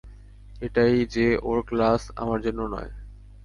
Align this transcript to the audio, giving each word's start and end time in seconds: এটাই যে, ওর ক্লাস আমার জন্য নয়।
এটাই 0.61 1.05
যে, 1.05 1.37
ওর 1.43 1.59
ক্লাস 1.61 2.11
আমার 2.15 2.39
জন্য 2.41 2.61
নয়। 2.65 2.91